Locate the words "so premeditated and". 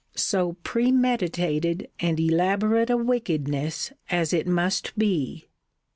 0.17-2.19